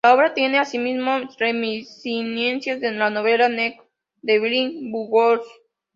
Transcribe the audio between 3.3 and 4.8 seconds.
"Naked Lunch", de William S.